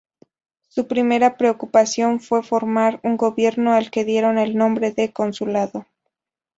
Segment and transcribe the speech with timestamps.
[0.67, 5.85] Su primera preocupación fue formar un gobierno, al que dieron el nombre de Consulado.